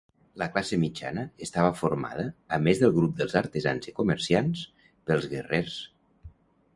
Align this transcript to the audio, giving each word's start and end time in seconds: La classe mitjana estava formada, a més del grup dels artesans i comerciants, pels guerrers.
La 0.41 0.45
classe 0.53 0.77
mitjana 0.83 1.25
estava 1.47 1.73
formada, 1.81 2.25
a 2.57 2.59
més 2.67 2.81
del 2.83 2.95
grup 2.95 3.13
dels 3.19 3.37
artesans 3.43 3.91
i 3.91 3.93
comerciants, 4.01 4.65
pels 5.11 5.29
guerrers. 5.35 5.77